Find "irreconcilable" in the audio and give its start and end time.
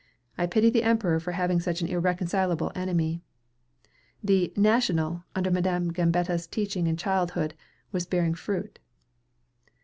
1.87-2.71